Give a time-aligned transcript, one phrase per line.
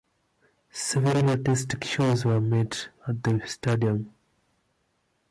[0.71, 2.75] Several artistic shows were made
[3.07, 4.11] at the stadium.